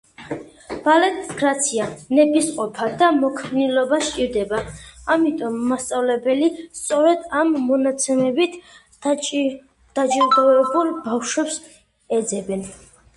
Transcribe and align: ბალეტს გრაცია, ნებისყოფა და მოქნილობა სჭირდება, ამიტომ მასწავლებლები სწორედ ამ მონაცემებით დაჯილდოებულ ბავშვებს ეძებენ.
ბალეტს 0.85 1.27
გრაცია, 1.41 1.83
ნებისყოფა 2.19 2.87
და 3.01 3.09
მოქნილობა 3.17 3.99
სჭირდება, 4.07 4.61
ამიტომ 5.17 5.59
მასწავლებლები 5.73 6.49
სწორედ 6.81 7.29
ამ 7.43 7.53
მონაცემებით 7.69 8.59
დაჯილდოებულ 9.07 10.93
ბავშვებს 11.09 11.61
ეძებენ. 12.21 12.67